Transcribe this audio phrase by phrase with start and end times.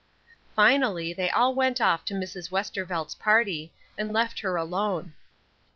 [0.55, 2.49] Finally, they all went off to Mrs.
[2.49, 5.13] Westervelt's party, and left her alone.